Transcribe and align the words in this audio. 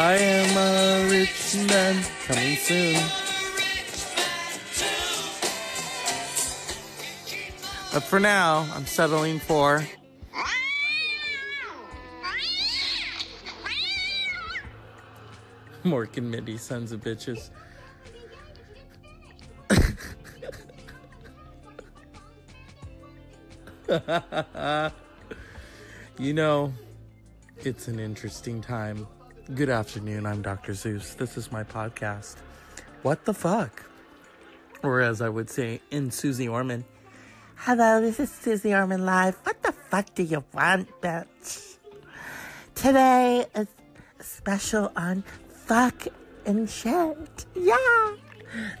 I 0.00 0.14
am 0.14 0.56
a 0.56 1.10
rich 1.10 1.56
man 1.66 2.04
coming 2.24 2.54
soon. 2.54 2.94
But 7.92 8.04
for 8.04 8.20
now, 8.20 8.68
I'm 8.76 8.86
settling 8.86 9.40
for. 9.40 9.84
Mork 15.82 16.16
and 16.16 16.30
Mindy, 16.30 16.58
sons 16.58 16.92
of 16.92 17.00
bitches. 17.00 17.50
you 26.20 26.32
know, 26.34 26.72
it's 27.64 27.88
an 27.88 27.98
interesting 27.98 28.60
time. 28.60 29.08
Good 29.54 29.70
afternoon, 29.70 30.26
I'm 30.26 30.42
Dr. 30.42 30.74
Zeus. 30.74 31.14
This 31.14 31.38
is 31.38 31.50
my 31.50 31.64
podcast. 31.64 32.36
What 33.00 33.24
the 33.24 33.32
fuck? 33.32 33.82
Or 34.82 35.00
as 35.00 35.22
I 35.22 35.30
would 35.30 35.48
say 35.48 35.80
in 35.90 36.10
Susie 36.10 36.46
Orman. 36.46 36.84
Hello, 37.56 37.98
this 37.98 38.20
is 38.20 38.30
Susie 38.30 38.74
Orman 38.74 39.06
Live. 39.06 39.38
What 39.44 39.62
the 39.62 39.72
fuck 39.72 40.14
do 40.14 40.22
you 40.22 40.44
want, 40.52 40.90
bitch? 41.00 41.78
Today 42.74 43.46
is 43.54 43.68
special 44.20 44.92
on 44.94 45.24
fuck 45.48 46.06
and 46.44 46.68
shit. 46.68 47.46
Yeah. 47.54 48.16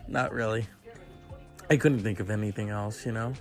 Not 0.06 0.34
really. 0.34 0.66
I 1.70 1.78
couldn't 1.78 2.00
think 2.00 2.20
of 2.20 2.28
anything 2.28 2.68
else, 2.68 3.06
you 3.06 3.12
know? 3.12 3.32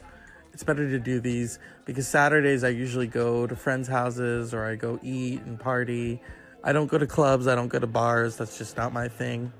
It's 0.53 0.63
better 0.63 0.89
to 0.89 0.97
do 0.97 1.19
these 1.19 1.59
because 1.83 2.07
Saturdays 2.07 2.63
I 2.63 2.69
usually 2.69 3.07
go 3.07 3.45
to 3.47 3.55
friends' 3.57 3.89
houses 3.89 4.53
or 4.53 4.63
I 4.63 4.75
go 4.75 4.97
eat 5.03 5.41
and 5.41 5.59
party. 5.59 6.21
I 6.63 6.73
don't 6.73 6.87
go 6.87 6.97
to 6.97 7.07
clubs, 7.07 7.47
I 7.47 7.55
don't 7.55 7.69
go 7.69 7.79
to 7.79 7.87
bars. 7.87 8.37
That's 8.37 8.57
just 8.57 8.77
not 8.77 8.93
my 8.93 9.07
thing. 9.07 9.51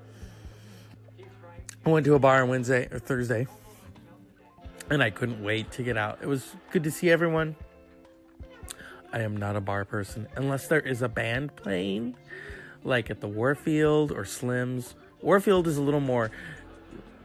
I 1.86 1.90
went 1.90 2.04
to 2.06 2.14
a 2.14 2.18
bar 2.18 2.42
on 2.42 2.48
Wednesday 2.48 2.88
or 2.90 2.98
Thursday 2.98 3.46
and 4.90 5.02
I 5.02 5.10
couldn't 5.10 5.42
wait 5.42 5.70
to 5.72 5.82
get 5.82 5.96
out. 5.96 6.18
It 6.22 6.26
was 6.26 6.54
good 6.70 6.84
to 6.84 6.90
see 6.90 7.10
everyone. 7.10 7.56
I 9.12 9.20
am 9.20 9.36
not 9.36 9.56
a 9.56 9.60
bar 9.60 9.84
person 9.84 10.28
unless 10.36 10.68
there 10.68 10.80
is 10.80 11.02
a 11.02 11.08
band 11.08 11.56
playing, 11.56 12.16
like 12.84 13.10
at 13.10 13.20
the 13.20 13.28
Warfield 13.28 14.12
or 14.12 14.24
Slims. 14.24 14.94
Warfield 15.22 15.66
is 15.66 15.76
a 15.76 15.82
little 15.82 16.00
more 16.00 16.30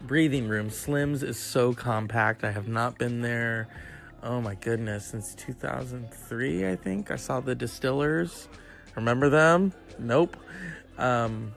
breathing 0.01 0.47
room. 0.47 0.69
Slims 0.69 1.23
is 1.23 1.37
so 1.37 1.73
compact. 1.73 2.43
I 2.43 2.51
have 2.51 2.67
not 2.67 2.97
been 2.97 3.21
there. 3.21 3.67
Oh 4.21 4.39
my 4.39 4.55
goodness, 4.55 5.07
since 5.07 5.35
2003, 5.35 6.69
I 6.69 6.75
think. 6.77 7.11
I 7.11 7.17
saw 7.17 7.41
the 7.41 7.55
Distillers. 7.55 8.47
Remember 8.95 9.29
them? 9.29 9.73
Nope. 9.99 10.37
Um, 10.97 11.53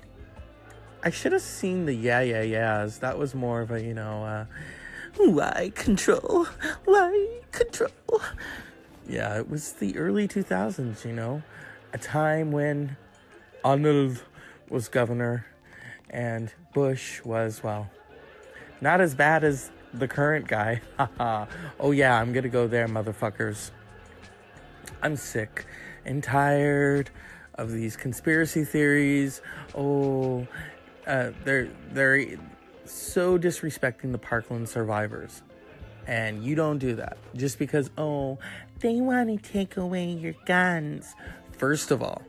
I 1.03 1.11
should 1.11 1.33
have 1.33 1.42
seen 1.42 1.87
the 1.87 1.92
Yeah 1.92 2.20
Yeah 2.20 2.42
Yeahs. 2.42 2.98
That 2.98 3.19
was 3.19 3.34
more 3.34 3.61
of 3.61 3.70
a, 3.70 3.83
you 3.83 3.95
know, 3.95 4.25
uh, 4.25 4.47
Y 5.19 5.73
Control? 5.75 6.47
Y 6.87 7.29
Control? 7.53 8.20
Yeah, 9.09 9.39
it 9.39 9.48
was 9.48 9.75
the 9.75 9.97
early 9.97 10.27
2000s, 10.27 11.05
you 11.05 11.12
know, 11.12 11.42
a 11.92 11.98
time 11.98 12.51
when 12.51 12.97
Arnold 13.64 14.25
was 14.69 14.89
governor 14.89 15.47
and 16.11 16.53
Bush 16.75 17.23
was, 17.25 17.62
well, 17.62 17.89
not 18.81 19.01
as 19.01 19.14
bad 19.14 19.45
as 19.45 19.70
the 19.95 20.09
current 20.09 20.48
guy. 20.48 20.81
oh, 21.81 21.92
yeah, 21.92 22.20
I'm 22.20 22.33
gonna 22.33 22.48
go 22.48 22.67
there, 22.67 22.89
motherfuckers. 22.89 23.70
I'm 25.03 25.17
sick 25.17 25.67
and 26.06 26.22
tired 26.22 27.10
of 27.56 27.72
these 27.72 27.96
conspiracy 27.96 28.64
theories. 28.64 29.42
Oh, 29.74 30.46
uh, 31.06 31.33
they're 31.44 31.68
they're 31.92 32.39
so 32.84 33.39
disrespecting 33.39 34.12
the 34.12 34.18
Parkland 34.18 34.68
survivors, 34.68 35.42
and 36.06 36.42
you 36.42 36.55
don't 36.55 36.78
do 36.78 36.95
that 36.96 37.18
just 37.34 37.58
because 37.58 37.90
oh 37.98 38.39
they 38.80 39.00
want 39.00 39.28
to 39.28 39.52
take 39.52 39.77
away 39.77 40.11
your 40.11 40.34
guns. 40.46 41.14
First 41.52 41.90
of 41.90 42.02
all, 42.02 42.22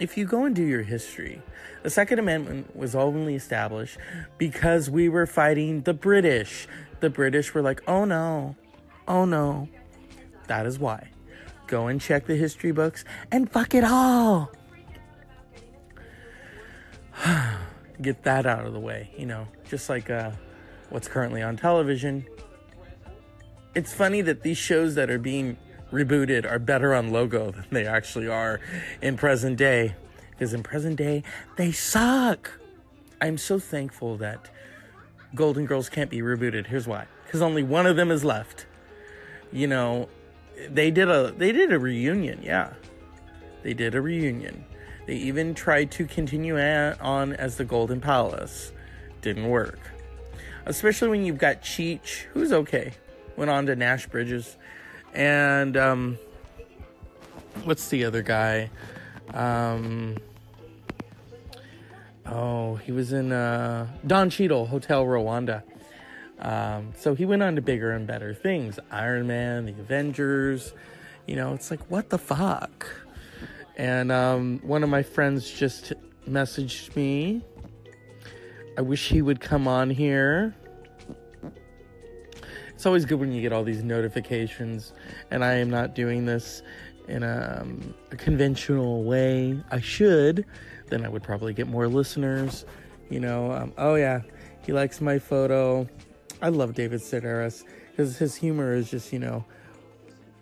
if 0.00 0.16
you 0.16 0.24
go 0.26 0.44
and 0.44 0.54
do 0.54 0.64
your 0.64 0.82
history, 0.82 1.40
the 1.82 1.90
Second 1.90 2.18
Amendment 2.18 2.74
was 2.76 2.94
only 2.94 3.34
established 3.34 3.98
because 4.38 4.90
we 4.90 5.08
were 5.08 5.26
fighting 5.26 5.82
the 5.82 5.94
British. 5.94 6.66
The 7.00 7.10
British 7.10 7.54
were 7.54 7.62
like, 7.62 7.82
oh 7.86 8.04
no, 8.04 8.56
oh 9.06 9.24
no. 9.24 9.68
That 10.48 10.66
is 10.66 10.78
why. 10.78 11.08
Go 11.72 11.86
and 11.86 11.98
check 11.98 12.26
the 12.26 12.36
history 12.36 12.70
books 12.70 13.02
and 13.30 13.50
fuck 13.50 13.74
it 13.74 13.82
all. 13.82 14.52
Get 18.02 18.24
that 18.24 18.44
out 18.44 18.66
of 18.66 18.74
the 18.74 18.78
way, 18.78 19.10
you 19.16 19.24
know, 19.24 19.48
just 19.70 19.88
like 19.88 20.10
uh, 20.10 20.32
what's 20.90 21.08
currently 21.08 21.40
on 21.40 21.56
television. 21.56 22.26
It's 23.74 23.90
funny 23.90 24.20
that 24.20 24.42
these 24.42 24.58
shows 24.58 24.96
that 24.96 25.08
are 25.08 25.18
being 25.18 25.56
rebooted 25.90 26.44
are 26.44 26.58
better 26.58 26.92
on 26.92 27.10
Logo 27.10 27.50
than 27.52 27.64
they 27.70 27.86
actually 27.86 28.28
are 28.28 28.60
in 29.00 29.16
present 29.16 29.56
day. 29.56 29.94
Because 30.32 30.52
in 30.52 30.62
present 30.62 30.96
day, 30.96 31.22
they 31.56 31.72
suck. 31.72 32.52
I'm 33.18 33.38
so 33.38 33.58
thankful 33.58 34.18
that 34.18 34.50
Golden 35.34 35.64
Girls 35.64 35.88
can't 35.88 36.10
be 36.10 36.20
rebooted. 36.20 36.66
Here's 36.66 36.86
why. 36.86 37.06
Because 37.24 37.40
only 37.40 37.62
one 37.62 37.86
of 37.86 37.96
them 37.96 38.10
is 38.10 38.26
left. 38.26 38.66
You 39.50 39.68
know, 39.68 40.10
they 40.70 40.90
did 40.90 41.08
a 41.08 41.32
they 41.32 41.52
did 41.52 41.72
a 41.72 41.78
reunion, 41.78 42.40
yeah. 42.42 42.72
They 43.62 43.74
did 43.74 43.94
a 43.94 44.00
reunion. 44.00 44.64
They 45.06 45.14
even 45.16 45.54
tried 45.54 45.90
to 45.92 46.06
continue 46.06 46.58
on 46.58 47.32
as 47.34 47.56
the 47.56 47.64
Golden 47.64 48.00
Palace. 48.00 48.72
Didn't 49.20 49.48
work. 49.48 49.78
Especially 50.66 51.08
when 51.08 51.24
you've 51.24 51.38
got 51.38 51.62
Cheech, 51.62 52.22
who's 52.32 52.52
okay. 52.52 52.92
Went 53.36 53.50
on 53.50 53.66
to 53.66 53.76
Nash 53.76 54.06
Bridges. 54.06 54.56
And 55.12 55.76
um, 55.76 56.18
what's 57.64 57.88
the 57.88 58.04
other 58.04 58.22
guy? 58.22 58.70
Um, 59.34 60.16
oh, 62.26 62.76
he 62.76 62.92
was 62.92 63.12
in 63.12 63.32
uh, 63.32 63.88
Don 64.06 64.30
Cheadle, 64.30 64.66
Hotel 64.66 65.04
Rwanda. 65.04 65.62
Um, 66.42 66.92
so 66.96 67.14
he 67.14 67.24
went 67.24 67.42
on 67.42 67.54
to 67.54 67.62
bigger 67.62 67.92
and 67.92 68.06
better 68.06 68.34
things 68.34 68.78
Iron 68.90 69.26
Man, 69.26 69.66
the 69.66 69.72
Avengers. 69.72 70.74
You 71.26 71.36
know, 71.36 71.54
it's 71.54 71.70
like, 71.70 71.80
what 71.88 72.10
the 72.10 72.18
fuck? 72.18 72.86
And 73.76 74.10
um, 74.12 74.60
one 74.64 74.82
of 74.82 74.90
my 74.90 75.02
friends 75.02 75.48
just 75.48 75.92
messaged 76.28 76.94
me. 76.96 77.42
I 78.76 78.80
wish 78.82 79.08
he 79.08 79.22
would 79.22 79.40
come 79.40 79.68
on 79.68 79.88
here. 79.88 80.54
It's 82.74 82.86
always 82.86 83.04
good 83.04 83.20
when 83.20 83.30
you 83.30 83.40
get 83.40 83.52
all 83.52 83.62
these 83.62 83.84
notifications, 83.84 84.92
and 85.30 85.44
I 85.44 85.54
am 85.54 85.70
not 85.70 85.94
doing 85.94 86.26
this 86.26 86.62
in 87.06 87.22
a, 87.22 87.60
um, 87.60 87.94
a 88.10 88.16
conventional 88.16 89.04
way. 89.04 89.62
I 89.70 89.80
should, 89.80 90.44
then 90.88 91.04
I 91.04 91.08
would 91.08 91.22
probably 91.22 91.54
get 91.54 91.68
more 91.68 91.86
listeners. 91.86 92.64
You 93.08 93.20
know, 93.20 93.52
um, 93.52 93.72
oh 93.78 93.94
yeah, 93.94 94.22
he 94.66 94.72
likes 94.72 95.00
my 95.00 95.20
photo. 95.20 95.86
I 96.42 96.48
love 96.48 96.74
David 96.74 97.00
Sedaris 97.00 97.64
because 97.90 98.18
his 98.18 98.34
humor 98.34 98.74
is 98.74 98.90
just, 98.90 99.12
you 99.12 99.20
know, 99.20 99.44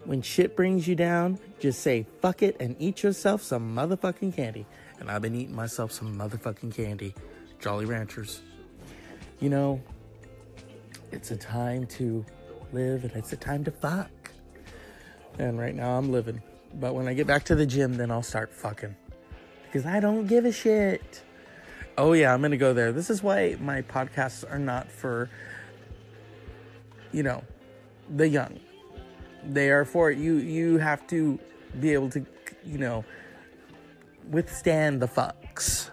when 0.04 0.22
shit 0.22 0.56
brings 0.56 0.88
you 0.88 0.94
down, 0.94 1.38
just 1.58 1.80
say 1.80 2.06
fuck 2.22 2.42
it 2.42 2.56
and 2.58 2.74
eat 2.78 3.02
yourself 3.02 3.42
some 3.42 3.76
motherfucking 3.76 4.34
candy. 4.34 4.66
And 4.98 5.10
I've 5.10 5.22
been 5.22 5.34
eating 5.34 5.54
myself 5.54 5.92
some 5.92 6.18
motherfucking 6.18 6.74
candy. 6.74 7.14
Jolly 7.60 7.84
Ranchers. 7.84 8.40
You 9.40 9.50
know, 9.50 9.82
it's 11.12 11.30
a 11.30 11.36
time 11.36 11.86
to 11.86 12.24
live 12.72 13.04
and 13.04 13.12
it's 13.12 13.32
a 13.32 13.36
time 13.36 13.62
to 13.64 13.70
fuck. 13.70 14.10
And 15.38 15.58
right 15.58 15.74
now 15.74 15.98
I'm 15.98 16.10
living. 16.10 16.42
But 16.74 16.94
when 16.94 17.08
I 17.08 17.14
get 17.14 17.26
back 17.26 17.44
to 17.44 17.54
the 17.54 17.66
gym, 17.66 17.94
then 17.96 18.10
I'll 18.10 18.22
start 18.22 18.52
fucking. 18.52 18.96
Because 19.64 19.86
I 19.86 20.00
don't 20.00 20.26
give 20.26 20.44
a 20.44 20.52
shit. 20.52 21.22
Oh, 21.98 22.12
yeah, 22.12 22.32
I'm 22.32 22.40
going 22.40 22.52
to 22.52 22.56
go 22.56 22.72
there. 22.72 22.92
This 22.92 23.10
is 23.10 23.22
why 23.22 23.56
my 23.60 23.82
podcasts 23.82 24.50
are 24.50 24.58
not 24.58 24.90
for, 24.90 25.28
you 27.12 27.22
know, 27.22 27.42
the 28.16 28.28
young. 28.28 28.58
They 29.44 29.70
are 29.70 29.84
for 29.84 30.10
you. 30.10 30.34
You 30.34 30.78
have 30.78 31.06
to 31.08 31.38
be 31.80 31.92
able 31.92 32.10
to, 32.10 32.24
you 32.64 32.78
know, 32.78 33.04
withstand 34.28 35.00
the 35.00 35.08
fucks. 35.08 35.90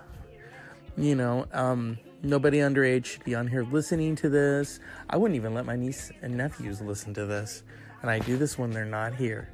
You 0.98 1.16
know, 1.16 1.46
um, 1.54 1.98
nobody 2.24 2.58
underage 2.58 3.06
should 3.06 3.24
be 3.24 3.36
on 3.36 3.48
here 3.48 3.64
listening 3.64 4.16
to 4.18 4.30
this. 4.30 4.80
I 5.10 5.18
wouldn't 5.18 5.36
even 5.36 5.54
let 5.54 5.66
my 5.66 5.76
niece 5.76 6.12
and 6.22 6.36
nephews 6.36 6.82
listen 6.82 7.14
to 7.14 7.26
this. 7.26 7.64
And 8.02 8.12
I 8.12 8.20
do 8.20 8.38
this 8.38 8.58
when 8.58 8.72
they're 8.72 8.86
not 8.86 9.16
here 9.16 9.50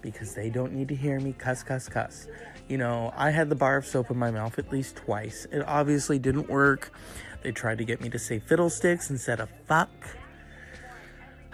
because 0.00 0.34
they 0.34 0.50
don't 0.50 0.72
need 0.72 0.88
to 0.88 0.94
hear 0.94 1.20
me 1.20 1.32
cuss, 1.32 1.62
cuss, 1.62 1.88
cuss. 1.88 2.26
You 2.68 2.78
know, 2.78 3.12
I 3.16 3.30
had 3.30 3.48
the 3.48 3.54
bar 3.54 3.76
of 3.76 3.86
soap 3.86 4.10
in 4.10 4.18
my 4.18 4.30
mouth 4.30 4.58
at 4.58 4.70
least 4.72 4.96
twice. 4.96 5.46
It 5.52 5.62
obviously 5.66 6.18
didn't 6.18 6.48
work. 6.48 6.92
They 7.42 7.52
tried 7.52 7.78
to 7.78 7.84
get 7.84 8.00
me 8.00 8.08
to 8.10 8.18
say 8.18 8.38
fiddlesticks 8.38 9.10
instead 9.10 9.40
of 9.40 9.48
fuck. 9.66 9.90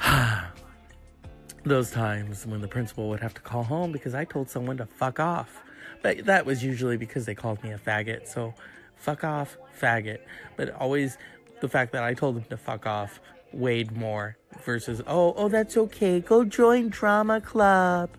Those 1.64 1.90
times 1.90 2.46
when 2.46 2.60
the 2.60 2.68
principal 2.68 3.08
would 3.08 3.20
have 3.20 3.34
to 3.34 3.40
call 3.40 3.64
home 3.64 3.92
because 3.92 4.14
I 4.14 4.24
told 4.24 4.48
someone 4.48 4.76
to 4.78 4.86
fuck 4.86 5.20
off. 5.20 5.62
But 6.02 6.24
that 6.26 6.46
was 6.46 6.62
usually 6.62 6.96
because 6.96 7.26
they 7.26 7.34
called 7.34 7.62
me 7.62 7.72
a 7.72 7.78
faggot. 7.78 8.26
So 8.26 8.54
fuck 8.96 9.24
off, 9.24 9.56
faggot. 9.80 10.20
But 10.56 10.74
always 10.74 11.18
the 11.60 11.68
fact 11.68 11.92
that 11.92 12.04
I 12.04 12.14
told 12.14 12.36
them 12.36 12.44
to 12.44 12.56
fuck 12.56 12.86
off 12.86 13.20
weighed 13.52 13.96
more 13.96 14.36
versus, 14.64 15.02
oh, 15.06 15.34
oh, 15.36 15.48
that's 15.48 15.76
okay. 15.76 16.20
Go 16.20 16.44
join 16.44 16.88
drama 16.88 17.40
club. 17.40 18.10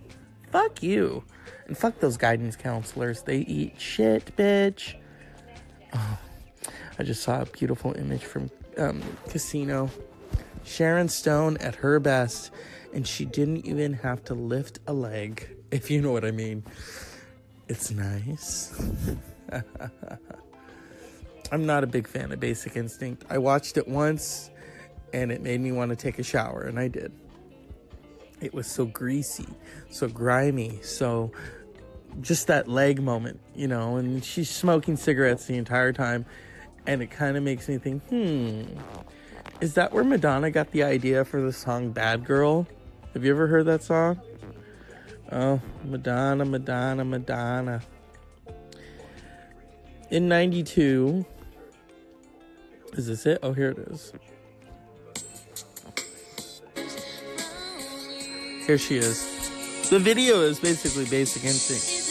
Fuck 0.52 0.84
you. 0.84 1.24
And 1.68 1.78
fuck 1.78 2.00
those 2.00 2.18
guidance 2.18 2.56
counselors. 2.56 3.24
They 3.24 3.40
eat 3.40 3.80
shit, 3.80 4.36
bitch. 4.36 4.96
Oh, 5.94 6.20
I 7.00 7.04
just 7.04 7.24
saw 7.24 7.42
a 7.42 7.46
beautiful 7.46 7.94
image 7.94 8.24
from 8.24 8.52
um, 8.78 9.02
Casino. 9.30 9.90
Sharon 10.64 11.10
Stone 11.10 11.58
at 11.58 11.76
her 11.76 12.00
best, 12.00 12.52
and 12.94 13.08
she 13.08 13.26
didn't 13.26 13.66
even 13.66 13.94
have 13.94 14.24
to 14.26 14.34
lift 14.34 14.80
a 14.88 14.94
leg, 14.94 15.48
if 15.72 15.92
you 15.92 16.02
know 16.02 16.12
what 16.12 16.26
I 16.26 16.32
mean. 16.32 16.64
It's 17.68 17.92
nice. 17.92 18.74
I'm 21.52 21.66
not 21.66 21.84
a 21.84 21.88
big 21.88 22.08
fan 22.08 22.32
of 22.32 22.40
Basic 22.40 22.76
Instinct. 22.76 23.26
I 23.30 23.38
watched 23.40 23.78
it 23.78 23.88
once 23.88 24.52
and 25.14 25.32
it 25.32 25.42
made 25.42 25.62
me 25.62 25.72
want 25.72 25.90
to 25.90 25.96
take 25.96 26.20
a 26.20 26.24
shower, 26.24 26.64
and 26.64 26.80
I 26.80 26.88
did. 26.88 27.12
It 28.42 28.54
was 28.54 28.68
so 28.68 28.86
greasy, 28.86 29.48
so 29.90 30.08
grimy, 30.08 30.80
so 30.82 31.32
just 32.22 32.48
that 32.48 32.68
leg 32.68 33.02
moment, 33.02 33.40
you 33.56 33.68
know, 33.68 33.98
and 33.98 34.24
she's 34.24 34.50
smoking 34.50 34.96
cigarettes 34.96 35.46
the 35.46 35.58
entire 35.58 35.92
time, 35.94 36.26
and 36.88 37.02
it 37.02 37.12
kind 37.12 37.38
of 37.38 37.44
makes 37.44 37.68
me 37.68 37.78
think, 37.78 38.04
hmm, 38.08 38.64
is 39.62 39.74
that 39.74 39.92
where 39.92 40.04
Madonna 40.04 40.52
got 40.52 40.72
the 40.72 40.84
idea 40.84 41.26
for 41.26 41.42
the 41.42 41.52
song 41.52 41.92
Bad 41.92 42.26
Girl? 42.26 42.68
Have 43.14 43.26
you 43.26 43.32
ever 43.32 43.48
heard 43.48 43.66
that 43.66 43.84
song? 43.84 44.20
Oh, 45.32 45.62
Madonna, 45.84 46.46
Madonna, 46.46 47.06
Madonna. 47.06 47.82
In 50.10 50.28
92, 50.28 51.26
is 52.94 53.08
this 53.08 53.26
it? 53.26 53.40
Oh, 53.44 53.54
here 53.54 53.70
it 53.72 53.80
is. 53.80 54.14
Here 58.66 58.78
she 58.78 58.98
is. 58.98 59.90
The 59.90 60.00
video 60.00 60.42
is 60.42 60.60
basically 60.60 61.06
Basic 61.06 61.44
Instinct. 61.44 62.09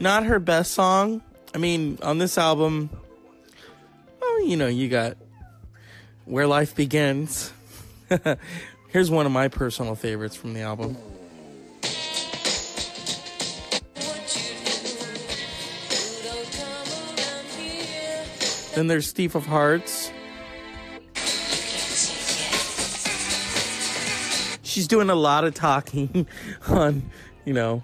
Not 0.00 0.24
her 0.24 0.38
best 0.38 0.72
song. 0.72 1.20
I 1.54 1.58
mean, 1.58 1.98
on 2.02 2.16
this 2.16 2.38
album, 2.38 2.88
oh, 4.22 4.44
you 4.46 4.56
know, 4.56 4.66
you 4.66 4.88
got 4.88 5.18
Where 6.24 6.46
Life 6.46 6.74
Begins. 6.74 7.52
Here's 8.88 9.10
one 9.10 9.26
of 9.26 9.32
my 9.32 9.48
personal 9.48 9.94
favorites 9.94 10.34
from 10.34 10.54
the 10.54 10.62
album. 10.62 10.96
Then 18.74 18.86
there's 18.86 19.12
Thief 19.12 19.34
of 19.34 19.44
Hearts. 19.44 20.10
She's 24.62 24.88
doing 24.88 25.10
a 25.10 25.14
lot 25.14 25.44
of 25.44 25.54
talking 25.54 26.26
on, 26.68 27.02
you 27.44 27.52
know, 27.52 27.82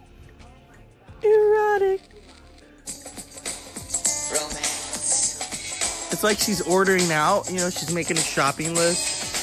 It's 6.17 6.25
like 6.25 6.39
she's 6.39 6.63
ordering 6.63 7.13
out, 7.13 7.51
you 7.51 7.59
know, 7.59 7.69
she's 7.69 7.93
making 7.93 8.17
a 8.17 8.23
shopping 8.23 8.75
list. 8.75 9.37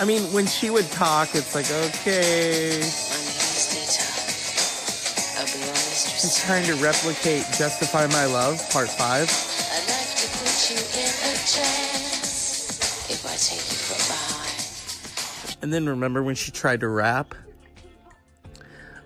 I 0.00 0.06
mean, 0.06 0.22
when 0.32 0.46
she 0.46 0.70
would 0.70 0.90
talk, 0.90 1.34
it's 1.34 1.54
like, 1.54 1.70
okay. 1.70 2.80
She's 6.18 6.42
trying 6.46 6.64
to 6.64 6.76
replicate 6.76 7.44
Justify 7.58 8.06
My 8.06 8.24
Love, 8.24 8.66
Part 8.70 8.88
5. 8.88 9.28
And 15.60 15.70
then 15.70 15.86
remember 15.86 16.22
when 16.22 16.36
she 16.36 16.50
tried 16.50 16.80
to 16.80 16.88
rap? 16.88 17.34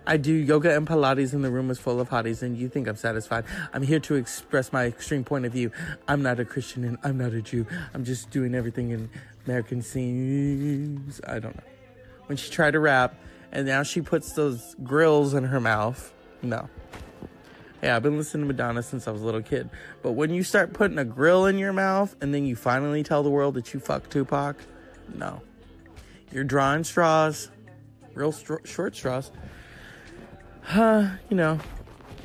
I 0.07 0.17
do 0.17 0.33
yoga 0.33 0.75
and 0.75 0.87
Pilates, 0.87 1.33
and 1.33 1.43
the 1.43 1.49
room 1.49 1.71
is 1.71 1.79
full 1.79 1.99
of 1.99 2.09
hotties, 2.09 2.43
and 2.43 2.57
you 2.57 2.69
think 2.69 2.87
I'm 2.87 2.95
satisfied. 2.95 3.45
I'm 3.73 3.81
here 3.81 3.99
to 4.01 4.15
express 4.15 4.71
my 4.71 4.85
extreme 4.85 5.23
point 5.23 5.45
of 5.45 5.51
view. 5.51 5.71
I'm 6.07 6.21
not 6.21 6.39
a 6.39 6.45
Christian 6.45 6.83
and 6.83 6.97
I'm 7.03 7.17
not 7.17 7.33
a 7.33 7.41
Jew. 7.41 7.65
I'm 7.93 8.05
just 8.05 8.29
doing 8.29 8.53
everything 8.53 8.91
in 8.91 9.09
American 9.45 9.81
scenes. 9.81 11.19
I 11.27 11.39
don't 11.39 11.55
know. 11.55 11.63
When 12.27 12.37
she 12.37 12.51
tried 12.51 12.71
to 12.71 12.79
rap, 12.79 13.15
and 13.51 13.65
now 13.65 13.83
she 13.83 14.01
puts 14.01 14.33
those 14.33 14.75
grills 14.83 15.33
in 15.33 15.45
her 15.45 15.59
mouth. 15.59 16.13
No. 16.41 16.69
Yeah, 17.81 17.95
I've 17.95 18.03
been 18.03 18.17
listening 18.17 18.47
to 18.47 18.53
Madonna 18.53 18.83
since 18.83 19.07
I 19.07 19.11
was 19.11 19.21
a 19.21 19.25
little 19.25 19.41
kid. 19.41 19.69
But 20.01 20.11
when 20.13 20.33
you 20.33 20.43
start 20.43 20.73
putting 20.73 20.97
a 20.97 21.05
grill 21.05 21.45
in 21.45 21.57
your 21.57 21.73
mouth 21.73 22.15
and 22.21 22.33
then 22.33 22.45
you 22.45 22.55
finally 22.55 23.03
tell 23.03 23.23
the 23.23 23.29
world 23.29 23.53
that 23.55 23.73
you 23.73 23.79
fuck 23.79 24.09
Tupac, 24.09 24.57
no. 25.13 25.41
You're 26.31 26.43
drawing 26.43 26.83
straws, 26.83 27.49
real 28.13 28.31
str- 28.31 28.65
short 28.65 28.95
straws. 28.95 29.31
Huh, 30.65 31.07
you 31.29 31.37
know. 31.37 31.59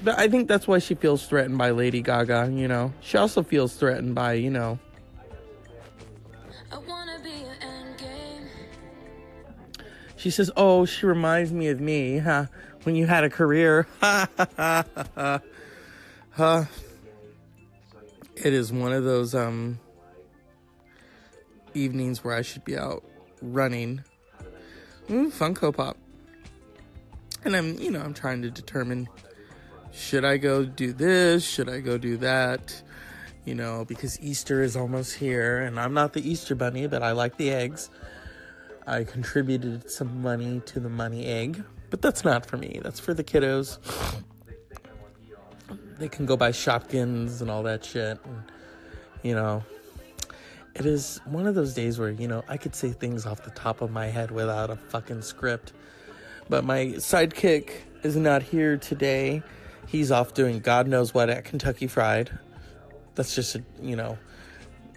But 0.02 0.18
I 0.18 0.28
think 0.28 0.48
that's 0.48 0.66
why 0.66 0.78
she 0.78 0.94
feels 0.94 1.26
threatened 1.26 1.58
by 1.58 1.70
Lady 1.70 2.00
Gaga, 2.00 2.50
you 2.52 2.66
know. 2.66 2.92
She 3.00 3.18
also 3.18 3.42
feels 3.42 3.74
threatened 3.74 4.14
by, 4.14 4.32
you 4.32 4.50
know. 4.50 4.78
She 10.16 10.30
says, 10.30 10.50
"Oh, 10.54 10.84
she 10.84 11.06
reminds 11.06 11.50
me 11.50 11.68
of 11.68 11.80
me, 11.80 12.18
huh? 12.18 12.46
When 12.82 12.94
you 12.94 13.06
had 13.06 13.24
a 13.24 13.30
career." 13.30 13.86
huh? 14.00 15.38
It 18.36 18.52
is 18.52 18.70
one 18.70 18.92
of 18.92 19.04
those 19.04 19.34
um 19.34 19.78
evenings 21.72 22.22
where 22.22 22.34
I 22.34 22.42
should 22.42 22.64
be 22.64 22.76
out 22.76 23.02
running. 23.40 24.04
Mm, 25.08 25.32
Funko 25.32 25.74
Pop. 25.74 25.96
And 27.44 27.56
I'm, 27.56 27.78
you 27.78 27.90
know, 27.90 28.00
I'm 28.00 28.14
trying 28.14 28.42
to 28.42 28.50
determine 28.50 29.08
should 29.92 30.24
I 30.24 30.36
go 30.36 30.64
do 30.64 30.92
this? 30.92 31.44
Should 31.44 31.68
I 31.68 31.80
go 31.80 31.98
do 31.98 32.16
that? 32.18 32.82
You 33.44 33.54
know, 33.54 33.84
because 33.84 34.20
Easter 34.20 34.62
is 34.62 34.76
almost 34.76 35.14
here, 35.14 35.58
and 35.58 35.80
I'm 35.80 35.94
not 35.94 36.12
the 36.12 36.28
Easter 36.28 36.54
bunny, 36.54 36.86
but 36.86 37.02
I 37.02 37.12
like 37.12 37.36
the 37.36 37.50
eggs. 37.50 37.90
I 38.86 39.04
contributed 39.04 39.90
some 39.90 40.22
money 40.22 40.60
to 40.66 40.80
the 40.80 40.88
money 40.88 41.26
egg, 41.26 41.64
but 41.90 42.02
that's 42.02 42.24
not 42.24 42.46
for 42.46 42.56
me. 42.56 42.80
That's 42.82 43.00
for 43.00 43.14
the 43.14 43.24
kiddos. 43.24 43.78
They 45.98 46.08
can 46.08 46.26
go 46.26 46.36
buy 46.36 46.50
Shopkins 46.50 47.40
and 47.40 47.50
all 47.50 47.62
that 47.64 47.84
shit. 47.84 48.18
And, 48.24 48.42
you 49.22 49.34
know, 49.34 49.64
it 50.74 50.86
is 50.86 51.20
one 51.24 51.46
of 51.46 51.54
those 51.54 51.74
days 51.74 51.98
where, 51.98 52.10
you 52.10 52.28
know, 52.28 52.42
I 52.48 52.56
could 52.56 52.74
say 52.74 52.90
things 52.90 53.26
off 53.26 53.42
the 53.42 53.50
top 53.50 53.82
of 53.82 53.90
my 53.90 54.06
head 54.06 54.30
without 54.30 54.70
a 54.70 54.76
fucking 54.76 55.22
script. 55.22 55.72
But 56.50 56.64
my 56.64 56.86
sidekick 56.96 57.70
is 58.02 58.16
not 58.16 58.42
here 58.42 58.76
today. 58.76 59.44
He's 59.86 60.10
off 60.10 60.34
doing 60.34 60.58
God 60.58 60.88
knows 60.88 61.14
what 61.14 61.30
at 61.30 61.44
Kentucky 61.44 61.86
Fried. 61.86 62.36
That's 63.14 63.36
just 63.36 63.54
a, 63.54 63.62
you 63.80 63.94
know, 63.94 64.18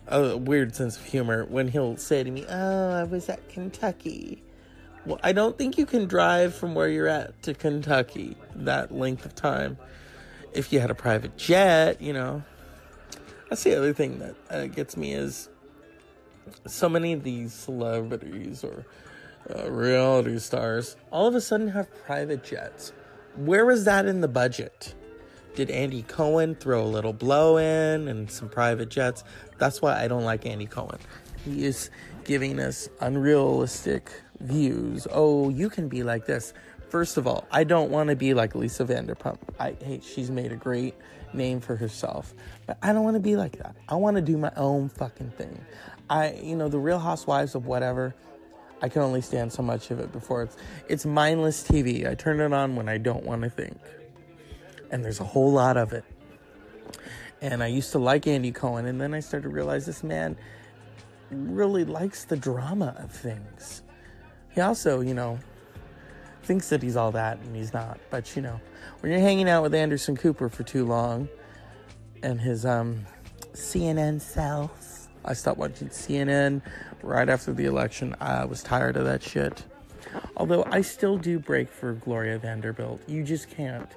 a 0.07 0.35
weird 0.35 0.75
sense 0.75 0.97
of 0.97 1.05
humor 1.05 1.45
when 1.45 1.67
he'll 1.67 1.95
say 1.97 2.23
to 2.23 2.31
me, 2.31 2.43
Oh, 2.49 2.89
I 2.89 3.03
was 3.03 3.29
at 3.29 3.47
Kentucky. 3.49 4.41
Well, 5.05 5.19
I 5.21 5.31
don't 5.31 5.55
think 5.55 5.77
you 5.77 5.85
can 5.85 6.07
drive 6.07 6.55
from 6.55 6.73
where 6.73 6.87
you're 6.87 7.07
at 7.07 7.39
to 7.43 7.53
Kentucky 7.53 8.35
that 8.55 8.91
length 8.91 9.23
of 9.23 9.35
time. 9.35 9.77
If 10.53 10.73
you 10.73 10.79
had 10.79 10.89
a 10.89 10.95
private 10.95 11.37
jet, 11.37 12.01
you 12.01 12.13
know. 12.13 12.43
That's 13.49 13.61
the 13.61 13.75
other 13.75 13.93
thing 13.93 14.17
that 14.19 14.35
uh, 14.49 14.65
gets 14.65 14.97
me 14.97 15.13
is 15.13 15.49
so 16.65 16.89
many 16.89 17.13
of 17.13 17.23
these 17.23 17.53
celebrities 17.53 18.63
or 18.63 18.87
uh, 19.53 19.69
reality 19.71 20.39
stars 20.39 20.95
all 21.11 21.27
of 21.27 21.35
a 21.35 21.41
sudden 21.41 21.69
have 21.69 21.89
private 22.05 22.43
jets. 22.43 22.93
Where 23.35 23.65
was 23.65 23.85
that 23.85 24.05
in 24.05 24.21
the 24.21 24.27
budget? 24.27 24.93
Did 25.55 25.69
Andy 25.69 26.01
Cohen 26.03 26.55
throw 26.55 26.83
a 26.83 26.87
little 26.87 27.13
blow 27.13 27.57
in 27.57 28.07
and 28.07 28.29
some 28.29 28.49
private 28.49 28.89
jets? 28.89 29.23
That's 29.59 29.81
why 29.81 30.03
I 30.03 30.07
don't 30.07 30.23
like 30.23 30.45
Andy 30.45 30.65
Cohen. 30.65 30.99
He 31.45 31.65
is 31.65 31.89
giving 32.23 32.59
us 32.59 32.89
unrealistic 33.01 34.11
views. 34.39 35.07
Oh, 35.11 35.49
you 35.49 35.69
can 35.69 35.89
be 35.89 36.03
like 36.03 36.25
this. 36.25 36.53
First 36.89 37.17
of 37.17 37.27
all, 37.27 37.47
I 37.51 37.63
don't 37.63 37.91
want 37.91 38.09
to 38.09 38.15
be 38.15 38.33
like 38.33 38.55
Lisa 38.55 38.85
Vanderpump. 38.85 39.37
I 39.59 39.75
hate 39.83 40.03
she's 40.03 40.31
made 40.31 40.51
a 40.51 40.55
great 40.55 40.95
name 41.33 41.59
for 41.59 41.75
herself, 41.75 42.33
but 42.67 42.77
I 42.81 42.93
don't 42.93 43.03
want 43.03 43.15
to 43.15 43.19
be 43.19 43.35
like 43.35 43.57
that. 43.57 43.75
I 43.89 43.95
want 43.95 44.15
to 44.17 44.21
do 44.21 44.37
my 44.37 44.51
own 44.55 44.89
fucking 44.89 45.31
thing. 45.31 45.59
I, 46.09 46.33
you 46.33 46.55
know, 46.55 46.67
the 46.67 46.79
Real 46.79 46.99
Housewives 46.99 47.55
of 47.55 47.65
whatever. 47.65 48.13
I 48.83 48.89
can 48.89 49.01
only 49.01 49.21
stand 49.21 49.51
so 49.53 49.63
much 49.63 49.91
of 49.91 49.99
it 50.01 50.11
before 50.11 50.43
it's 50.43 50.57
it's 50.89 51.05
mindless 51.07 51.63
TV. 51.67 52.07
I 52.07 52.15
turn 52.15 52.41
it 52.41 52.53
on 52.53 52.75
when 52.75 52.89
I 52.89 52.99
don't 52.99 53.25
want 53.25 53.43
to 53.43 53.49
think. 53.49 53.79
and 54.91 55.03
there's 55.03 55.19
a 55.19 55.23
whole 55.25 55.51
lot 55.51 55.75
of 55.75 55.93
it. 55.93 56.05
And 57.41 57.63
I 57.63 57.67
used 57.67 57.91
to 57.93 57.99
like 57.99 58.27
Andy 58.27 58.51
Cohen, 58.51 58.85
and 58.85 59.01
then 59.01 59.13
I 59.13 59.21
started 59.21 59.49
to 59.49 59.53
realize 59.53 59.85
this 59.87 60.03
man 60.03 60.37
really 61.31 61.83
likes 61.83 62.25
the 62.25 62.37
drama 62.37 62.95
of 62.99 63.11
things. 63.11 63.81
He 64.51 64.61
also, 64.61 65.01
you 65.01 65.15
know, 65.15 65.39
thinks 66.43 66.69
that 66.69 66.83
he's 66.83 66.95
all 66.95 67.11
that, 67.13 67.39
and 67.39 67.55
he's 67.55 67.73
not. 67.73 67.99
But 68.11 68.35
you 68.35 68.43
know, 68.43 68.61
when 68.99 69.11
you're 69.11 69.21
hanging 69.21 69.49
out 69.49 69.63
with 69.63 69.73
Anderson 69.73 70.15
Cooper 70.15 70.47
for 70.49 70.63
too 70.63 70.85
long, 70.85 71.27
and 72.21 72.39
his 72.39 72.65
um, 72.65 73.05
CNN 73.53 74.21
self, 74.21 75.02
I 75.25 75.33
stopped 75.33 75.57
watching 75.57 75.89
CNN 75.89 76.61
right 77.01 77.29
after 77.29 77.53
the 77.53 77.65
election. 77.65 78.15
I 78.19 78.45
was 78.45 78.63
tired 78.63 78.97
of 78.97 79.05
that 79.05 79.23
shit. 79.23 79.63
Although 80.37 80.65
I 80.69 80.81
still 80.81 81.17
do 81.17 81.39
break 81.39 81.69
for 81.69 81.93
Gloria 81.93 82.37
Vanderbilt. 82.37 83.01
You 83.07 83.23
just 83.23 83.49
can't 83.49 83.89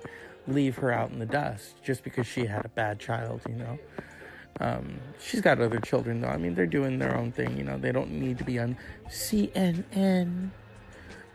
leave 0.47 0.77
her 0.77 0.93
out 0.93 1.11
in 1.11 1.19
the 1.19 1.27
dust 1.27 1.83
just 1.83 2.05
because 2.05 2.27
she 2.27 2.47
had 2.47 2.65
a 2.65 2.69
bad 2.69 2.99
child, 3.01 3.41
you 3.49 3.57
know. 3.57 3.79
Um, 4.61 5.01
she's 5.21 5.41
got 5.41 5.61
other 5.61 5.81
children 5.81 6.21
though. 6.21 6.29
I 6.29 6.37
mean, 6.37 6.55
they're 6.55 6.67
doing 6.67 6.99
their 6.99 7.17
own 7.17 7.33
thing, 7.33 7.57
you 7.59 7.65
know. 7.65 7.77
They 7.77 7.93
don't 7.93 8.11
need 8.13 8.39
to 8.39 8.45
be 8.45 8.59
on 8.59 8.77
CNN. 9.09 10.51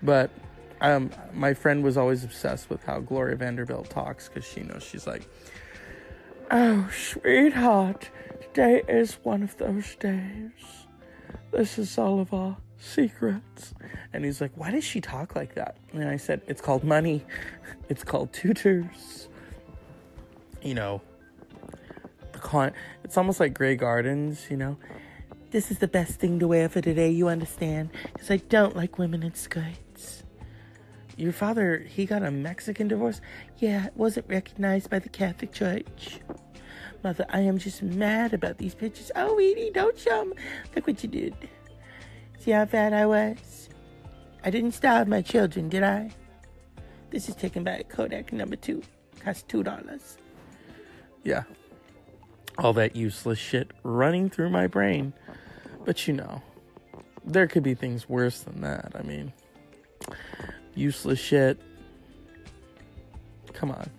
But 0.02 0.32
um, 0.80 1.12
my 1.34 1.54
friend 1.54 1.84
was 1.84 1.98
always 1.98 2.24
obsessed 2.24 2.70
with 2.70 2.84
how 2.84 3.00
Gloria 3.00 3.36
Vanderbilt 3.36 3.90
talks 3.90 4.28
because 4.28 4.46
she 4.46 4.62
knows 4.62 4.82
she's 4.82 5.06
like, 5.06 5.30
"Oh, 6.50 6.90
sweetheart, 6.92 8.10
today 8.54 8.84
is 8.88 9.18
one 9.24 9.44
of 9.44 9.58
those 9.58 9.96
days. 9.96 10.52
This 11.52 11.78
is 11.78 11.98
all 11.98 12.20
of 12.20 12.34
our 12.34 12.58
secrets." 12.78 13.74
And 14.14 14.26
he's 14.26 14.42
like, 14.42 14.52
"Why 14.56 14.72
does 14.72 14.84
she 14.84 15.02
talk 15.02 15.36
like 15.36 15.56
that?" 15.56 15.78
And 15.94 16.08
I 16.08 16.18
said, 16.18 16.42
"It's 16.48 16.62
called 16.62 16.84
money. 16.84 17.24
It's 17.90 18.04
called 18.04 18.34
tutors. 18.34 19.28
You 20.62 20.76
know, 20.76 21.02
the 22.34 22.40
con. 22.40 22.74
It's 23.04 23.18
almost 23.18 23.40
like 23.40 23.54
Grey 23.54 23.76
Gardens. 23.76 24.48
You 24.50 24.58
know." 24.58 24.78
This 25.52 25.70
is 25.70 25.80
the 25.80 25.88
best 25.88 26.14
thing 26.14 26.40
to 26.40 26.48
wear 26.48 26.70
for 26.70 26.80
today, 26.80 27.10
you 27.10 27.28
understand? 27.28 27.90
Because 28.14 28.32
I 28.32 28.38
don't 28.38 28.74
like 28.74 28.98
women 28.98 29.22
in 29.22 29.34
skirts. 29.34 30.24
Your 31.18 31.34
father, 31.34 31.80
he 31.80 32.06
got 32.06 32.24
a 32.24 32.32
Mexican 32.32 32.88
divorce? 32.88 33.20
Yeah, 33.58 33.88
it 33.88 33.98
wasn't 33.98 34.30
recognized 34.30 34.90
by 34.90 35.00
the 35.00 35.10
Catholic 35.10 35.52
Church. 35.52 36.22
Mother, 37.04 37.26
I 37.30 37.42
am 37.42 37.58
just 37.58 37.82
mad 37.82 38.34
about 38.34 38.58
these 38.58 38.76
pictures. 38.76 39.12
Oh, 39.16 39.38
Edie, 39.40 39.72
don't 39.74 39.98
show 39.98 40.22
'em. 40.22 40.34
Look 40.76 40.88
what 40.88 41.02
you 41.04 41.10
did. 41.10 41.36
See 42.40 42.52
how 42.52 42.66
fat 42.66 42.94
I 42.94 43.06
was? 43.06 43.70
I 44.44 44.50
didn't 44.50 44.74
starve 44.74 45.08
my 45.08 45.22
children, 45.22 45.70
did 45.70 45.84
I? 45.84 46.12
This 47.10 47.28
is 47.28 47.36
taken 47.36 47.64
by 47.64 47.84
Kodak 47.90 48.32
number 48.32 48.56
two. 48.56 48.82
Cost 49.20 49.48
two 49.48 49.64
dollars. 49.64 50.18
Yeah. 51.24 51.44
All 52.58 52.74
that 52.74 52.96
useless 52.96 53.40
shit 53.40 53.72
running 53.84 54.30
through 54.30 54.50
my 54.50 54.68
brain. 54.68 55.14
But 55.86 56.08
you 56.08 56.14
know, 56.14 56.42
there 57.24 57.48
could 57.48 57.64
be 57.64 57.74
things 57.74 58.10
worse 58.10 58.42
than 58.42 58.62
that. 58.62 58.94
I 58.96 59.02
mean, 59.04 59.34
useless 60.76 61.20
shit. 61.20 61.60
Come 63.54 63.72
on. 63.72 63.90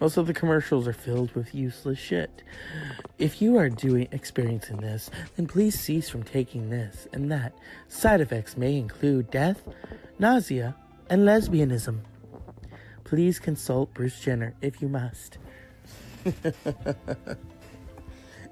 Most 0.00 0.16
of 0.16 0.26
the 0.26 0.34
commercials 0.34 0.88
are 0.88 0.92
filled 0.92 1.32
with 1.32 1.54
useless 1.54 1.98
shit. 1.98 2.42
If 3.18 3.40
you 3.40 3.56
are 3.56 3.68
doing 3.68 4.08
experiencing 4.12 4.78
this, 4.78 5.10
then 5.36 5.46
please 5.46 5.78
cease 5.78 6.08
from 6.08 6.22
taking 6.22 6.70
this 6.70 7.06
and 7.12 7.30
that. 7.30 7.52
Side 7.88 8.20
effects 8.20 8.56
may 8.56 8.76
include 8.76 9.30
death, 9.30 9.62
nausea, 10.18 10.74
and 11.08 11.22
lesbianism. 11.22 12.00
Please 13.04 13.38
consult 13.38 13.92
Bruce 13.94 14.18
Jenner 14.20 14.54
if 14.60 14.80
you 14.80 14.88
must. 14.88 15.38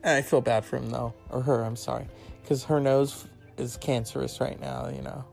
I 0.05 0.23
feel 0.23 0.41
bad 0.41 0.65
for 0.65 0.77
him 0.77 0.91
though, 0.91 1.15
or 1.31 1.43
her. 1.43 1.63
I'm 1.63 1.77
sorry, 1.77 2.07
because 2.43 2.65
her 2.65 2.81
nose 2.81 3.27
is 3.59 3.77
cancerous 3.77 4.41
right 4.41 4.61
now. 4.61 4.89
You 4.89 5.03
know, 5.03 5.25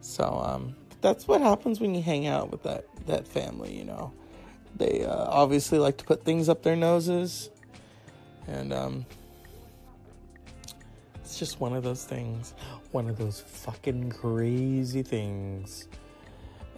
so 0.00 0.24
um, 0.24 0.74
that's 1.00 1.28
what 1.28 1.40
happens 1.40 1.80
when 1.80 1.94
you 1.94 2.02
hang 2.02 2.26
out 2.26 2.50
with 2.50 2.62
that 2.64 2.86
that 3.06 3.28
family. 3.28 3.76
You 3.76 3.84
know, 3.84 4.12
they 4.76 5.04
uh, 5.04 5.26
obviously 5.28 5.78
like 5.78 5.96
to 5.98 6.04
put 6.04 6.24
things 6.24 6.48
up 6.48 6.62
their 6.62 6.76
noses, 6.76 7.50
and 8.46 8.72
um, 8.72 9.06
it's 11.16 11.38
just 11.38 11.60
one 11.60 11.74
of 11.74 11.82
those 11.82 12.04
things, 12.04 12.54
one 12.92 13.08
of 13.08 13.18
those 13.18 13.40
fucking 13.40 14.12
crazy 14.12 15.02
things. 15.02 15.88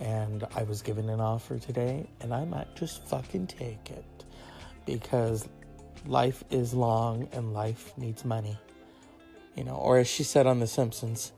And 0.01 0.45
I 0.55 0.63
was 0.63 0.81
given 0.81 1.09
an 1.09 1.21
offer 1.21 1.59
today, 1.59 2.09
and 2.21 2.33
I 2.33 2.45
might 2.45 2.75
just 2.77 3.05
fucking 3.09 3.49
take 3.49 3.91
it 3.91 4.25
because 4.87 5.49
life 6.07 6.45
is 6.51 6.73
long 6.73 7.29
and 7.33 7.53
life 7.53 7.93
needs 7.99 8.25
money. 8.25 8.59
You 9.57 9.65
know, 9.65 9.75
or 9.75 9.99
as 9.99 10.07
she 10.09 10.23
said 10.23 10.47
on 10.47 10.61
The 10.61 10.69
Simpsons, 10.69 11.33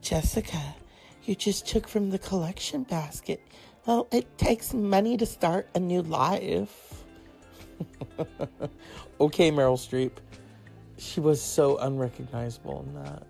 Jessica, 0.00 0.76
you 1.24 1.34
just 1.34 1.66
took 1.66 1.88
from 1.88 2.10
the 2.10 2.18
collection 2.18 2.84
basket. 2.84 3.40
Well, 3.88 4.06
it 4.12 4.36
takes 4.36 4.74
money 4.74 5.16
to 5.16 5.24
start 5.24 5.70
a 5.74 5.80
new 5.80 6.02
life. 6.02 7.04
okay, 9.18 9.50
Meryl 9.50 9.78
Streep. 9.78 10.10
She 10.98 11.20
was 11.20 11.40
so 11.40 11.78
unrecognizable 11.78 12.84
in 12.86 13.02
that. 13.02 13.26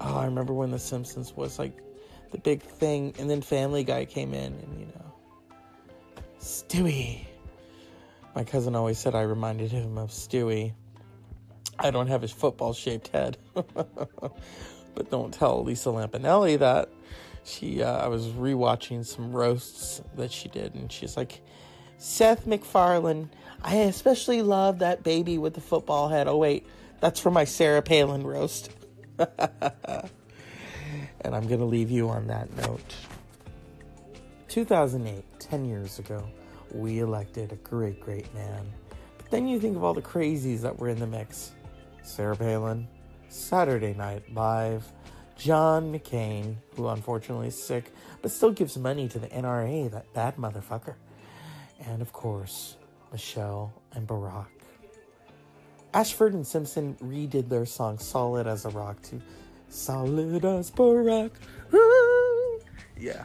Oh, 0.00 0.16
I 0.16 0.24
remember 0.24 0.52
when 0.52 0.72
The 0.72 0.78
Simpsons 0.80 1.36
was 1.36 1.60
like 1.60 1.78
the 2.32 2.38
big 2.38 2.62
thing, 2.62 3.14
and 3.20 3.30
then 3.30 3.40
Family 3.40 3.84
Guy 3.84 4.06
came 4.06 4.34
in, 4.34 4.54
and 4.54 4.80
you 4.80 4.86
know, 4.86 5.12
Stewie. 6.40 7.20
My 8.34 8.42
cousin 8.42 8.74
always 8.74 8.98
said 8.98 9.14
I 9.14 9.22
reminded 9.22 9.70
him 9.70 9.98
of 9.98 10.10
Stewie. 10.10 10.72
I 11.78 11.92
don't 11.92 12.08
have 12.08 12.22
his 12.22 12.32
football 12.32 12.72
shaped 12.72 13.06
head. 13.06 13.38
but 13.54 15.10
don't 15.12 15.32
tell 15.32 15.62
Lisa 15.62 15.90
Lampanelli 15.90 16.58
that. 16.58 16.88
She, 17.44 17.82
uh, 17.82 17.98
I 17.98 18.08
was 18.08 18.26
rewatching 18.28 19.04
some 19.04 19.32
roasts 19.32 20.00
that 20.16 20.32
she 20.32 20.48
did, 20.48 20.74
and 20.74 20.90
she's 20.90 21.16
like, 21.16 21.42
Seth 21.98 22.46
MacFarlane, 22.46 23.30
I 23.62 23.76
especially 23.76 24.42
love 24.42 24.80
that 24.80 25.02
baby 25.02 25.38
with 25.38 25.54
the 25.54 25.60
football 25.60 26.08
head. 26.08 26.26
Oh, 26.26 26.38
wait, 26.38 26.66
that's 27.00 27.20
for 27.20 27.30
my 27.30 27.44
Sarah 27.44 27.82
Palin 27.82 28.26
roast. 28.26 28.70
and 29.18 31.34
I'm 31.34 31.48
to 31.48 31.64
leave 31.64 31.90
you 31.90 32.08
on 32.08 32.26
that 32.26 32.54
note. 32.56 32.94
2008, 34.48 35.24
10 35.38 35.64
years 35.64 35.98
ago, 35.98 36.26
we 36.72 37.00
elected 37.00 37.52
a 37.52 37.56
great, 37.56 38.00
great 38.00 38.32
man. 38.34 38.72
But 39.16 39.30
then 39.30 39.46
you 39.46 39.60
think 39.60 39.76
of 39.76 39.84
all 39.84 39.94
the 39.94 40.02
crazies 40.02 40.60
that 40.60 40.78
were 40.78 40.88
in 40.88 40.98
the 40.98 41.06
mix 41.06 41.52
Sarah 42.02 42.36
Palin, 42.36 42.86
Saturday 43.28 43.94
Night 43.94 44.22
Live, 44.34 44.84
John 45.36 45.92
McCain, 45.92 46.56
who 46.76 46.88
unfortunately 46.88 47.48
is 47.48 47.62
sick, 47.62 47.92
but 48.22 48.30
still 48.30 48.52
gives 48.52 48.76
money 48.76 49.08
to 49.08 49.18
the 49.18 49.26
NRA, 49.28 49.90
that 49.90 50.12
bad 50.14 50.36
motherfucker. 50.36 50.94
And 51.86 52.00
of 52.00 52.12
course, 52.12 52.76
Michelle 53.12 53.72
and 53.92 54.06
Barack. 54.06 54.46
Ashford 55.92 56.34
and 56.34 56.46
Simpson 56.46 56.96
redid 57.02 57.48
their 57.48 57.66
song 57.66 57.98
Solid 57.98 58.46
as 58.46 58.64
a 58.64 58.70
Rock 58.70 59.00
to 59.02 59.20
Solid 59.68 60.44
as 60.44 60.70
Barack. 60.70 61.30
Yeah. 62.96 63.24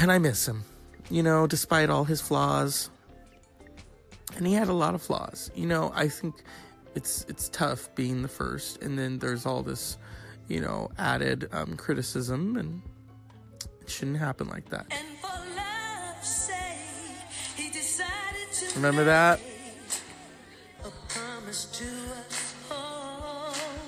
And 0.00 0.10
I 0.10 0.18
miss 0.18 0.46
him. 0.46 0.64
You 1.10 1.22
know, 1.22 1.46
despite 1.46 1.90
all 1.90 2.04
his 2.04 2.20
flaws. 2.20 2.90
And 4.36 4.46
he 4.46 4.54
had 4.54 4.68
a 4.68 4.72
lot 4.72 4.94
of 4.94 5.02
flaws. 5.02 5.50
You 5.54 5.66
know, 5.66 5.92
I 5.94 6.08
think 6.08 6.42
it's 6.94 7.24
it's 7.28 7.48
tough 7.50 7.94
being 7.94 8.22
the 8.22 8.28
first 8.28 8.82
and 8.82 8.98
then 8.98 9.18
there's 9.18 9.46
all 9.46 9.62
this, 9.62 9.98
you 10.48 10.60
know, 10.60 10.90
added 10.98 11.48
um, 11.52 11.76
criticism 11.76 12.56
and 12.56 12.82
it 13.80 13.90
shouldn't 13.90 14.18
happen 14.18 14.48
like 14.48 14.68
that. 14.70 14.86
Sake, 16.22 16.56
Remember 18.74 19.04
that? 19.04 19.40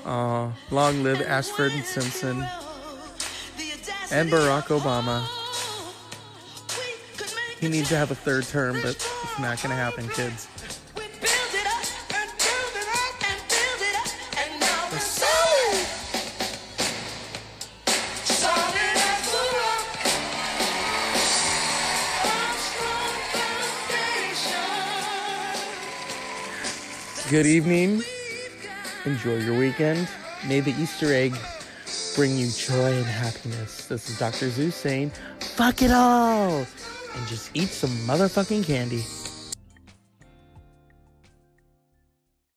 Uh, 0.05 0.51
long 0.71 1.03
live 1.03 1.21
Ashford 1.23 1.73
and 1.73 1.85
Simpson 1.85 2.45
and 4.13 4.31
Barack 4.31 4.69
Obama. 4.69 5.27
He 7.61 7.69
needs 7.69 7.91
to 7.91 7.97
have 7.97 8.11
a 8.11 8.15
third 8.15 8.45
term, 8.45 8.81
but 8.83 8.97
it's 8.97 9.39
not 9.39 9.63
going 9.63 9.71
to 9.71 9.77
happen, 9.77 10.09
kids. 10.09 10.49
Good 27.31 27.47
evening. 27.47 28.03
Enjoy 29.05 29.37
your 29.37 29.57
weekend. 29.57 30.09
May 30.49 30.59
the 30.59 30.73
Easter 30.73 31.15
egg 31.15 31.37
bring 32.17 32.37
you 32.37 32.51
joy 32.51 32.93
and 32.93 33.07
happiness. 33.07 33.87
This 33.87 34.11
is 34.11 34.19
Dr. 34.19 34.51
Zeus 34.51 34.75
saying, 34.75 35.13
fuck 35.39 35.81
it 35.81 35.93
all. 35.93 36.67
and 37.15 37.27
just 37.29 37.53
eat 37.55 37.69
some 37.69 37.91
motherfucking 37.99 38.65
candy. 38.65 39.05